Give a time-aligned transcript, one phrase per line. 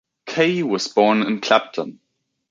[0.25, 1.99] Kaye was born in Clapton.